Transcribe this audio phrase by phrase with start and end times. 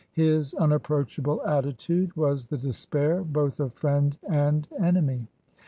[0.13, 5.27] His unapproachable attitude was the despair both of friend and enemy.